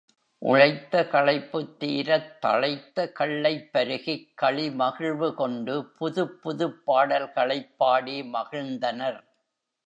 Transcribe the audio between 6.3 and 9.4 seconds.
புதுப்பாடல்களைப் பாடி மகிழ்ந்தனர்.